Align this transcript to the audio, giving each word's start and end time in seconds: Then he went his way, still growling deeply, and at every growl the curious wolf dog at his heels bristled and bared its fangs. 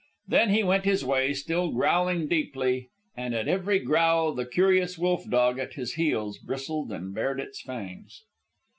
Then 0.27 0.49
he 0.49 0.63
went 0.63 0.83
his 0.85 1.05
way, 1.05 1.31
still 1.31 1.69
growling 1.71 2.27
deeply, 2.27 2.89
and 3.15 3.35
at 3.35 3.47
every 3.47 3.77
growl 3.77 4.33
the 4.33 4.47
curious 4.47 4.97
wolf 4.97 5.29
dog 5.29 5.59
at 5.59 5.73
his 5.75 5.93
heels 5.93 6.39
bristled 6.39 6.91
and 6.91 7.13
bared 7.13 7.39
its 7.39 7.61
fangs. 7.61 8.23